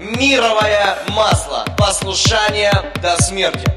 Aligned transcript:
мировое 0.00 0.96
масло. 1.08 1.64
Послушание 1.76 2.72
до 3.02 3.22
смерти. 3.22 3.70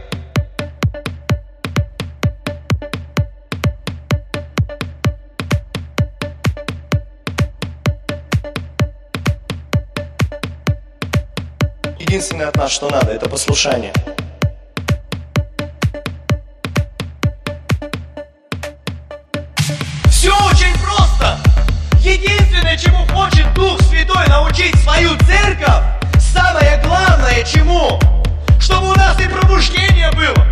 Единственное 11.99 12.47
от 12.47 12.55
нас, 12.55 12.71
что 12.71 12.89
надо, 12.89 13.11
это 13.11 13.27
послушание. 13.27 13.91
Все 20.09 20.31
очень 20.31 20.73
просто. 20.81 21.37
Единственное, 21.99 22.77
чему 22.77 23.05
хочет 23.07 23.53
Дух 23.53 23.81
Святой 23.81 24.27
научить 24.27 24.75
свою 24.83 25.17
церковь, 25.25 25.92
главное 27.33 27.43
чему, 27.45 27.99
чтобы 28.59 28.91
у 28.91 28.95
нас 28.95 29.19
и 29.19 29.27
пробуждение 29.27 30.11
было, 30.11 30.45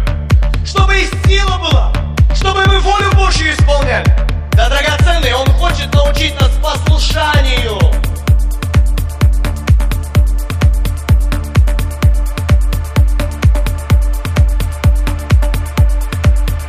чтобы 0.66 0.99
и 0.99 1.05
сила 1.27 1.58
была, 1.58 1.94
чтобы 2.34 2.66
мы 2.66 2.80
волю 2.80 3.12
Божью 3.16 3.52
исполняли. 3.53 4.05
Да, 4.53 4.70
драгоценный, 4.70 5.34
Он 5.34 5.45
хочет 5.53 5.94
научить 5.94 6.39
нас 6.39 6.52
послушанию. 6.62 7.77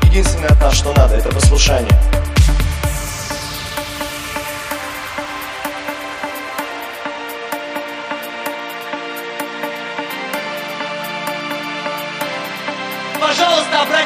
Единственное 0.02 0.50
от 0.50 0.60
нас, 0.60 0.74
что 0.74 0.92
надо, 0.94 1.16
это 1.16 1.30
послушание. 1.30 1.90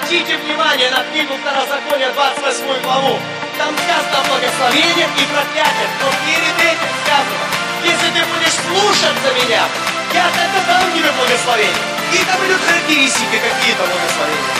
Обратите 0.07 0.37
внимание 0.39 0.89
на 0.91 1.03
книгу 1.11 1.35
Второзакония, 1.35 2.12
28 2.15 2.62
главу. 2.87 3.19
Там 3.59 3.75
сказано 3.75 4.23
о 4.23 4.25
благословениях 4.31 5.11
и 5.19 5.25
проклятиях, 5.27 5.91
но 5.99 6.07
перед 6.23 6.55
этим 6.62 6.91
сказано, 7.03 7.47
если 7.83 8.09
ты 8.15 8.23
будешь 8.31 8.55
слушаться 8.55 9.29
меня, 9.34 9.67
я 10.15 10.27
тогда 10.31 10.61
дам 10.62 10.87
тебе 10.95 11.11
благословение. 11.11 11.83
И 12.15 12.23
там 12.23 12.39
идут 12.47 12.62
характеристики 12.62 13.34
какие-то 13.34 13.83
благословения. 13.83 14.55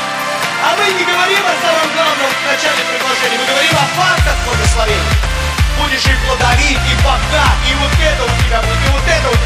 А 0.67 0.75
мы 0.75 0.87
не 0.99 1.05
говорим 1.07 1.43
о 1.47 1.55
самом 1.63 1.89
главном 1.95 2.27
в 2.27 2.43
начале 2.51 2.83
предложения, 2.91 3.39
мы 3.39 3.47
говорим 3.47 3.77
о 3.79 3.87
фактах 3.95 4.37
благословения. 4.51 5.15
Будешь 5.79 6.11
и 6.11 6.15
плодовит, 6.27 6.81
и 6.91 6.95
богат, 7.07 7.59
и 7.71 7.73
вот 7.79 7.95
это 8.03 8.23
у 8.27 8.33
тебя 8.43 8.59
будет, 8.67 8.83
и 8.83 8.89
вот 8.91 9.07
это 9.07 9.27
у 9.31 9.37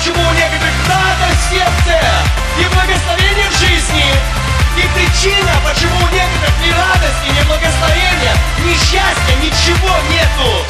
почему 0.00 0.22
у 0.26 0.32
некоторых 0.32 0.72
в 0.88 1.50
сердце 1.50 2.00
и 2.58 2.64
благословение 2.74 3.50
в 3.50 3.58
жизни. 3.58 4.04
И 4.78 4.88
причина, 4.94 5.52
почему 5.62 5.94
у 5.94 6.08
некоторых 6.08 6.54
ни 6.64 6.70
радости, 6.70 7.28
ни 7.28 7.42
благословения, 7.46 8.34
ни 8.64 8.72
счастья, 8.72 9.36
ничего 9.42 9.94
нету. 10.08 10.64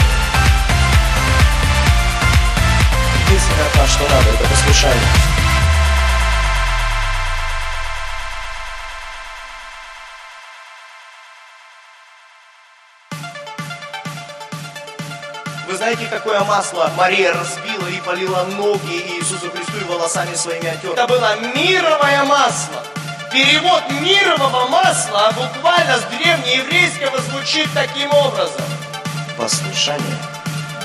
Единственное 3.26 3.68
нас, 3.76 3.90
что 3.92 4.02
надо, 4.02 4.30
это 4.30 4.48
послушание. 4.48 5.30
Вы 15.68 15.76
знаете, 15.76 16.06
какое 16.10 16.42
масло 16.42 16.90
Мария 16.96 17.32
разбила 17.32 17.79
и 18.00 18.06
полила 18.06 18.44
ноги 18.44 19.18
Иисусу 19.18 19.50
Христу 19.50 19.78
и 19.80 19.84
волосами 19.84 20.34
своими 20.34 20.68
отер? 20.68 20.92
Это 20.92 21.06
было 21.06 21.36
мировое 21.54 22.24
масло. 22.24 22.82
Перевод 23.32 23.82
мирового 24.00 24.66
масла 24.68 25.32
буквально 25.36 25.98
с 25.98 26.02
древнееврейского 26.04 27.20
звучит 27.22 27.68
таким 27.74 28.12
образом. 28.12 28.62
Послушание 29.36 30.18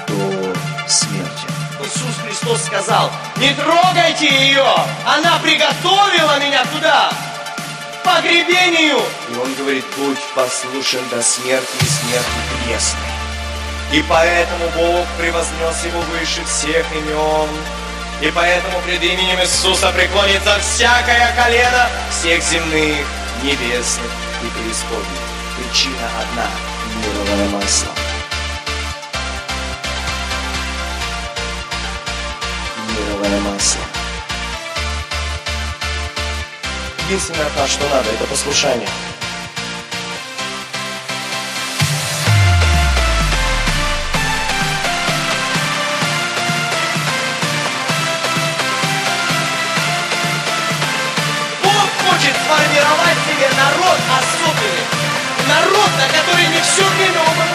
до 0.07 0.53
смерти. 0.87 1.47
Иисус 1.83 2.15
Христос 2.23 2.63
сказал, 2.63 3.11
не 3.37 3.53
трогайте 3.53 4.27
ее, 4.27 4.65
она 5.05 5.37
приготовила 5.39 6.39
меня 6.39 6.63
туда, 6.65 7.09
к 7.09 8.03
погребению. 8.03 8.99
И 9.29 9.37
он 9.37 9.53
говорит, 9.55 9.85
будь 9.97 10.19
послушен 10.33 11.07
до 11.09 11.21
смерти 11.21 11.75
и 11.81 11.85
смерти 11.85 12.65
крестной. 12.65 13.14
И 13.91 14.03
поэтому 14.09 14.67
Бог 14.75 15.05
превознес 15.17 15.85
его 15.85 16.01
выше 16.01 16.43
всех 16.45 16.85
имен. 16.91 17.49
И 18.21 18.31
поэтому 18.31 18.79
пред 18.81 19.03
именем 19.03 19.39
Иисуса 19.41 19.91
преклонится 19.91 20.57
всякое 20.59 21.33
колено 21.35 21.89
всех 22.09 22.41
земных, 22.43 23.05
небесных 23.43 24.11
и 24.41 24.47
преисподних. 24.47 25.25
Причина 25.57 26.09
одна– 26.21 26.49
мировое 26.95 27.49
масло. 27.49 27.91
Мировое 32.89 33.39
масло. 33.41 33.81
Единственное 37.07 37.67
что 37.67 37.87
надо, 37.89 38.09
это 38.09 38.25
послушание. 38.25 38.89
Народ 53.85 53.99
особенный. 54.17 54.85
Народ, 55.47 55.91
на 56.01 56.07
который 56.09 56.47
не 56.47 56.61
все 56.61 56.83
время 56.97 57.19
он 57.21 57.35
был 57.37 57.45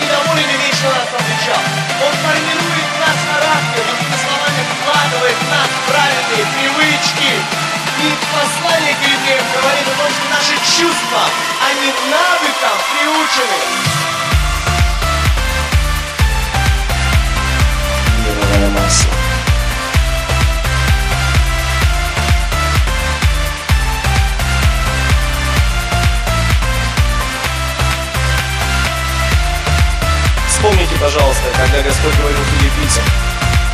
недоволен 0.00 0.48
и 0.48 0.58
вечно 0.66 0.88
нас 0.90 1.08
отвечал. 1.10 1.62
Он 2.06 2.12
формирует 2.22 2.90
нас 3.00 3.18
характер, 3.26 3.82
другими 3.90 4.18
словами, 4.22 4.62
вкладывает 4.70 5.36
в 5.36 5.50
нас 5.50 5.68
правильные 5.88 6.46
привычки. 6.54 7.32
И 8.00 8.16
послание 8.32 8.94
к 8.94 9.02
евреям 9.02 9.44
говорит 9.52 9.86
о 9.88 9.94
том, 9.98 10.10
что 10.14 10.24
наши 10.30 10.56
чувства, 10.62 11.22
они 11.68 11.92
навыкам 12.08 12.78
приучены. 12.94 13.58
Мировое 18.24 18.70
масло. 18.70 19.19
Вспомните, 30.60 30.94
пожалуйста, 31.00 31.48
когда 31.56 31.80
Господь 31.80 32.14
говорил 32.20 32.44
филиппийцам. 32.52 33.02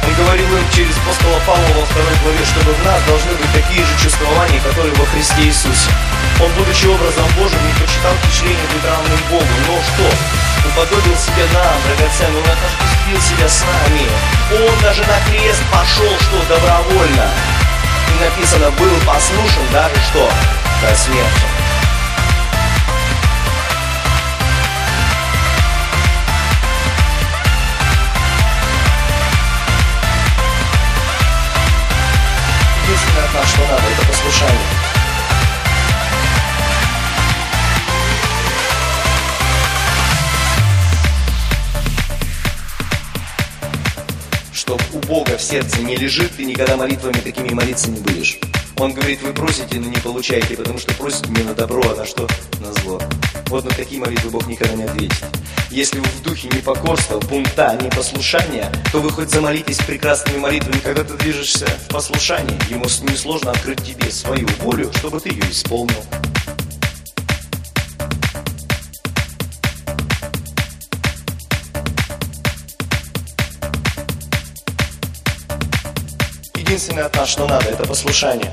Он 0.07 0.15
говорил 0.23 0.47
им 0.47 0.71
через 0.71 0.97
апостола 0.99 1.43
Павла 1.45 1.67
во 1.75 1.85
второй 1.85 2.15
главе, 2.23 2.39
чтобы 2.47 2.71
в 2.75 2.85
нас 2.85 3.03
должны 3.11 3.33
быть 3.35 3.51
такие 3.51 3.83
же 3.83 3.91
чувствования, 3.99 4.61
которые 4.61 4.95
во 4.95 5.05
Христе 5.07 5.51
Иисусе. 5.51 5.91
Он, 6.39 6.47
будучи 6.55 6.87
образом 6.87 7.27
Божьим, 7.35 7.59
не 7.67 7.75
почитал 7.75 8.15
впечатление 8.23 8.71
быть 8.71 8.87
равным 8.87 9.19
Богу. 9.27 9.55
Но 9.67 9.83
что? 9.83 10.07
Уподобил 10.63 11.17
себя 11.19 11.51
нам, 11.59 11.75
драгоценный, 11.91 12.39
он 12.39 12.47
отождествил 12.55 13.19
себя 13.19 13.49
с 13.51 13.67
нами. 13.67 14.07
Он 14.55 14.79
даже 14.79 15.03
на 15.11 15.19
крест 15.27 15.67
пошел, 15.75 16.15
что 16.23 16.39
добровольно. 16.47 17.27
И 18.15 18.23
написано, 18.23 18.71
был 18.79 18.95
послушен 19.03 19.67
даже 19.73 19.99
что? 20.07 20.31
До 20.87 20.95
смерти. 20.95 21.47
Послушание. 34.27 34.61
Что 44.53 44.79
у 44.93 44.99
Бога 45.07 45.37
в 45.37 45.43
сердце 45.43 45.81
не 45.81 45.97
лежит, 45.97 46.33
ты 46.37 46.45
никогда 46.45 46.77
молитвами 46.77 47.21
такими 47.21 47.51
молиться 47.51 47.91
не 47.91 48.01
будешь. 48.01 48.39
Он 48.79 48.93
говорит, 48.93 49.23
вы 49.23 49.33
просите, 49.33 49.81
но 49.81 49.89
не 49.89 49.97
получаете, 49.97 50.55
потому 50.55 50.79
что 50.79 50.93
просите 50.95 51.31
не 51.31 51.43
на 51.43 51.55
добро, 51.55 51.83
а 51.83 51.97
на 51.97 52.05
что? 52.05 52.29
На 52.61 52.73
зло. 52.75 53.01
Вот 53.47 53.65
на 53.65 53.71
такие 53.71 53.99
молитвы 53.99 54.31
Бог 54.31 54.47
никогда 54.47 54.75
не 54.75 54.83
ответит. 54.83 55.25
Если 55.71 55.99
вы 55.99 56.05
в 56.05 56.23
духе 56.23 56.49
непокорства, 56.49 57.19
бунта, 57.21 57.79
непослушания, 57.83 58.71
то 58.93 59.01
вы 59.01 59.11
хоть 59.11 59.31
замолитесь 59.31 59.79
прекрасными 59.79 60.39
молитвами, 60.39 60.79
когда 60.81 61.05
ты 61.05 61.15
движешься 61.15 61.67
в 61.67 61.89
послушании, 61.89 62.59
ему 62.71 62.85
несложно 62.85 63.53
открыть 63.53 63.83
тебе 63.83 64.11
свою 64.11 64.47
волю, 64.61 64.93
чтобы 64.99 65.21
ты 65.21 65.31
ее 65.31 65.51
исполнил. 65.51 66.05
Единственное 76.67 77.05
от 77.05 77.29
что 77.29 77.47
надо, 77.47 77.69
это 77.69 77.87
послушание. 77.87 78.51